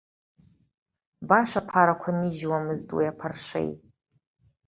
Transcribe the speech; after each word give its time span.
Баша 1.27 1.59
аԥарақәа 1.63 2.09
нижьуамызт 2.19 2.89
уи 2.95 3.11
аԥаршеи. 3.11 3.71